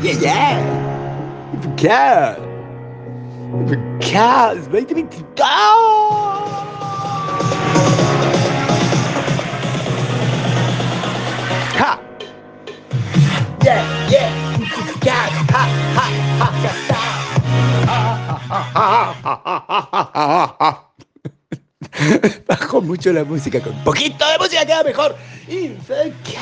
Yeah, 0.00 0.12
yeah. 0.20 0.60
Infocast. 1.54 2.38
Infocast 3.50 4.70
2022. 4.70 5.42
Ha. 11.82 11.98
Yeah, 13.64 13.82
yeah. 14.08 14.54
Infocast. 14.54 15.50
Ha, 15.50 15.62
ha, 15.96 16.06
ha, 16.36 16.46
ha. 20.60 20.84
Bajo 22.46 22.80
mucho 22.82 23.12
la 23.12 23.24
música, 23.24 23.60
con 23.60 23.74
poquito 23.82 24.24
de 24.28 24.38
música 24.38 24.64
queda 24.64 24.84
mejor. 24.84 25.16
Infocast 25.48 26.36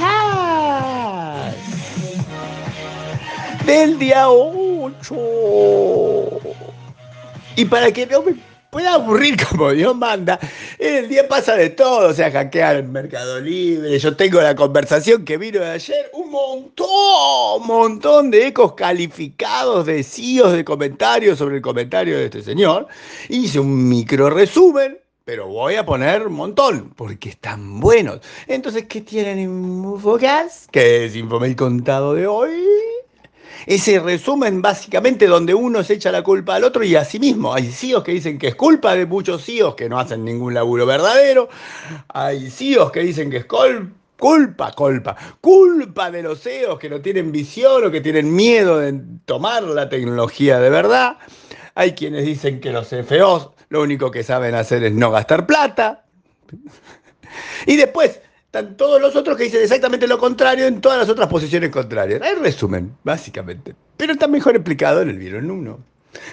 del 3.67 3.99
día 3.99 4.31
8. 4.31 6.41
Y 7.57 7.65
para 7.65 7.91
que 7.91 8.07
no 8.07 8.23
me 8.23 8.37
pueda 8.71 8.95
aburrir 8.95 9.37
como 9.45 9.73
Dios 9.73 9.97
manda, 9.97 10.39
en 10.79 10.95
el 10.95 11.09
día 11.09 11.27
pasa 11.27 11.57
de 11.57 11.71
todo, 11.71 12.11
o 12.11 12.15
sea, 12.15 12.31
hackear 12.31 12.77
el 12.77 12.89
Mercado 12.89 13.41
Libre, 13.41 13.99
yo 13.99 14.17
tengo 14.17 14.41
la 14.41 14.55
conversación 14.55 15.25
que 15.25 15.37
vino 15.37 15.59
de 15.61 15.71
ayer, 15.71 16.11
un 16.13 16.31
montón, 16.31 17.67
montón 17.67 18.31
de 18.31 18.47
ecos 18.47 18.75
calificados 18.75 19.87
de 19.87 20.05
de 20.05 20.65
comentarios 20.65 21.39
sobre 21.39 21.57
el 21.57 21.63
comentario 21.63 22.17
de 22.17 22.27
este 22.27 22.43
señor, 22.43 22.87
hice 23.29 23.59
un 23.59 23.89
micro 23.89 24.31
resumen, 24.31 24.99
pero 25.25 25.49
voy 25.49 25.75
a 25.75 25.85
poner 25.85 26.29
un 26.29 26.35
montón, 26.35 26.93
porque 26.95 27.31
están 27.31 27.81
buenos. 27.81 28.21
Entonces, 28.47 28.85
¿qué 28.85 29.01
tienen 29.01 29.41
Infocast? 29.41 30.71
¿Qué 30.71 31.07
es 31.07 31.17
Infomail 31.17 31.57
contado 31.57 32.15
de 32.15 32.29
hoy? 32.29 32.76
Ese 33.65 33.99
resumen 34.01 34.61
básicamente 34.61 35.27
donde 35.27 35.55
uno 35.55 35.83
se 35.83 35.95
echa 35.95 36.13
la 36.13 36.23
culpa 36.23 36.57
al 36.57 36.65
otro 36.65 36.85
y 36.85 36.95
a 36.97 37.05
sí 37.05 37.19
mismo. 37.19 37.55
Hay 37.55 37.71
CIOs 37.71 38.05
que 38.05 38.13
dicen 38.13 38.39
que 38.39 38.49
es 38.49 38.55
culpa 38.55 38.95
de 38.95 39.07
muchos 39.07 39.45
CIOs 39.45 39.75
que 39.75 39.89
no 39.89 39.99
hacen 39.99 40.25
ningún 40.25 40.55
laburo 40.55 40.85
verdadero. 40.87 41.49
Hay 42.09 42.51
CIOs 42.51 42.93
que 42.93 43.01
dicen 43.01 43.31
que 43.31 43.39
es 43.39 43.47
culpa, 43.47 44.73
culpa, 44.73 45.17
culpa 45.41 46.11
de 46.11 46.23
los 46.23 46.43
CEOs 46.43 46.79
que 46.79 46.91
no 46.91 47.01
tienen 47.01 47.33
visión 47.33 47.85
o 47.85 47.91
que 47.91 48.01
tienen 48.01 48.35
miedo 48.35 48.79
de 48.79 49.01
tomar 49.25 49.63
la 49.63 49.89
tecnología 49.89 50.59
de 50.59 50.71
verdad. 50.71 51.19
Hay 51.75 51.93
quienes 51.93 52.25
dicen 52.25 52.61
que 52.61 52.73
los 52.73 52.89
CFOs 52.89 53.51
lo 53.69 53.83
único 53.83 54.11
que 54.11 54.23
saben 54.23 54.55
hacer 54.55 54.85
es 54.85 54.93
no 54.93 55.11
gastar 55.11 55.47
plata. 55.47 56.05
Y 57.67 57.77
después, 57.77 58.23
están 58.57 58.77
todos 58.77 59.01
los 59.01 59.15
otros 59.15 59.37
que 59.37 59.45
dicen 59.45 59.63
exactamente 59.63 60.07
lo 60.07 60.19
contrario 60.19 60.67
en 60.67 60.81
todas 60.81 60.99
las 60.99 61.09
otras 61.09 61.29
posiciones 61.29 61.71
contrarias. 61.71 62.23
Hay 62.23 62.35
resumen, 62.37 62.97
básicamente. 63.05 63.75
Pero 63.97 64.13
está 64.13 64.27
mejor 64.27 64.57
explicado 64.57 65.03
en 65.03 65.11
el 65.11 65.19
virus 65.19 65.45
1. 65.45 65.79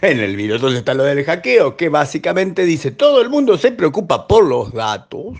En 0.02 0.20
el 0.22 0.38
virus 0.38 0.62
2 0.62 0.76
está 0.76 0.94
lo 0.94 1.04
del 1.04 1.26
hackeo, 1.26 1.76
que 1.76 1.90
básicamente 1.90 2.64
dice, 2.64 2.92
todo 2.92 3.22
el 3.22 3.30
mundo 3.30 3.58
se 3.58 3.74
preocupa 3.74 4.28
por 4.28 4.46
los 4.46 4.72
datos 4.72 5.38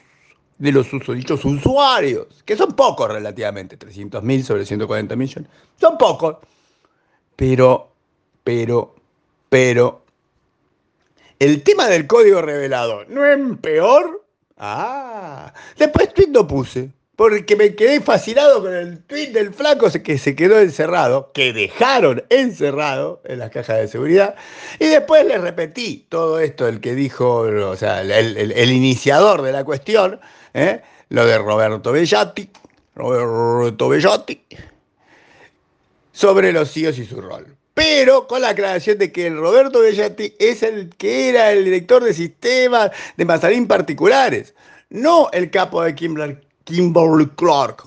de 0.58 0.72
los 0.74 0.88
dichos 0.92 1.46
usuarios, 1.46 2.28
que 2.46 2.58
son 2.58 2.74
pocos 2.74 3.10
relativamente, 3.10 3.80
300.000 3.80 4.44
sobre 4.44 4.66
140 4.66 5.16
millones. 5.16 5.50
Son 5.80 5.98
pocos. 5.98 6.38
Pero, 7.38 7.92
pero, 8.44 8.96
pero, 9.48 10.04
el 11.40 11.64
tema 11.64 11.88
del 11.88 12.06
código 12.06 12.42
revelado 12.42 13.06
no 13.06 13.26
es 13.26 13.40
peor 13.60 14.23
Ah, 14.58 15.54
después 15.78 16.14
tweet 16.14 16.28
no 16.30 16.48
puse, 16.48 16.92
porque 17.16 17.56
me 17.56 17.76
quedé 17.76 18.02
fascinado 18.02 18.62
con 18.62 18.74
el 18.74 19.04
tweet 19.04 19.32
del 19.32 19.54
flaco 19.54 19.88
que 20.04 20.18
se 20.18 20.36
quedó 20.36 20.60
encerrado, 20.60 21.32
que 21.34 21.54
dejaron 21.54 22.24
encerrado 22.30 23.22
en 23.26 23.40
las 23.40 23.50
cajas 23.50 23.80
de 23.80 23.88
seguridad, 23.88 24.36
y 24.80 24.88
después 24.88 25.26
le 25.26 25.38
repetí 25.38 26.06
todo 26.10 26.40
esto, 26.40 26.68
el 26.68 26.82
que 26.82 26.96
dijo, 26.96 27.40
o 27.40 27.76
sea, 27.76 28.02
el, 28.02 28.72
iniciador 28.72 29.42
de 29.42 29.52
la 29.52 29.64
cuestión, 29.64 30.20
¿eh? 30.54 30.82
lo 31.10 31.26
de 31.26 31.38
Roberto 31.38 31.92
Bellati, 31.92 32.50
Roberto 32.96 33.90
Bellati, 33.90 34.44
sobre 36.14 36.54
los 36.54 36.72
CIOs 36.72 36.98
y 37.00 37.06
su 37.06 37.20
rol 37.20 37.58
pero 37.74 38.28
con 38.28 38.42
la 38.42 38.50
aclaración 38.50 38.98
de 38.98 39.12
que 39.12 39.28
el 39.28 39.38
Roberto 39.38 39.80
Bellati 39.80 40.36
es 40.40 40.64
el 40.64 40.90
que 40.96 41.30
era 41.30 41.52
el 41.52 41.66
director 41.66 42.04
de 42.04 42.14
sistemas 42.14 42.92
de 43.18 43.26
Mazarín 43.26 43.68
particulares, 43.68 44.54
no 44.90 45.30
el 45.32 45.50
capo 45.50 45.84
de 45.84 45.96
Kimberly 45.96 47.30
Clark. 47.36 47.84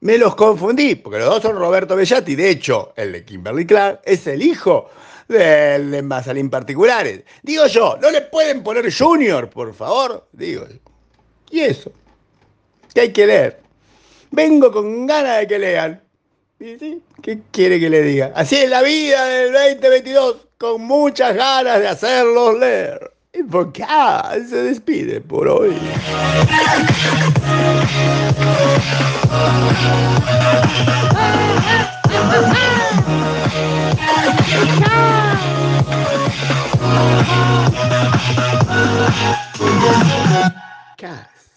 Me 0.00 0.16
los 0.16 0.36
confundí, 0.36 0.94
porque 0.94 1.18
los 1.18 1.28
dos 1.28 1.42
son 1.42 1.56
Roberto 1.56 1.96
Bellati. 1.96 2.36
De 2.36 2.50
hecho, 2.50 2.92
el 2.96 3.12
de 3.12 3.24
Kimberly 3.24 3.66
Clark 3.66 4.00
es 4.04 4.26
el 4.26 4.42
hijo 4.42 4.90
del 5.28 5.90
de 5.90 6.02
Mazarín 6.02 6.50
particulares. 6.50 7.22
Digo 7.42 7.66
yo, 7.66 7.96
¿no 8.00 8.10
le 8.10 8.22
pueden 8.22 8.62
poner 8.62 8.92
Junior, 8.92 9.48
por 9.50 9.74
favor? 9.74 10.26
Digo 10.32 10.66
yo. 10.68 10.76
Y 11.50 11.60
eso, 11.60 11.92
que 12.94 13.02
hay 13.02 13.12
que 13.12 13.26
leer. 13.26 13.60
Vengo 14.30 14.70
con 14.70 15.06
ganas 15.06 15.38
de 15.38 15.46
que 15.46 15.58
lean. 15.58 16.07
¿Qué 16.58 17.38
quiere 17.52 17.78
que 17.78 17.88
le 17.88 18.02
diga? 18.02 18.32
Así 18.34 18.56
es 18.56 18.68
la 18.68 18.82
vida 18.82 19.24
del 19.26 19.52
2022, 19.52 20.38
con 20.58 20.82
muchas 20.82 21.36
ganas 21.36 21.78
de 21.78 21.86
hacerlos 21.86 22.58
leer. 22.58 23.12
Y 23.32 23.44
porque 23.44 23.84
ah, 23.86 24.34
se 24.48 24.56
despide 24.64 25.20
por 25.20 25.46
hoy. 25.46 25.76